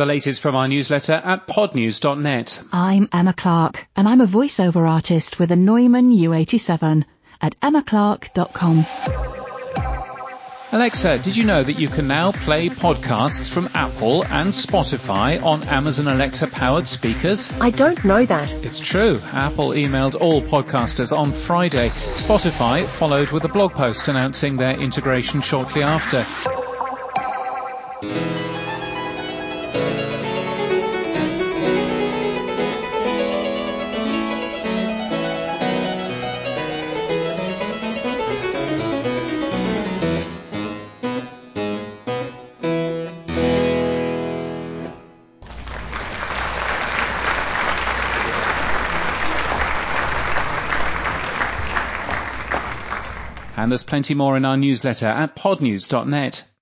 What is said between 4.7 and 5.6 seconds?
artist with a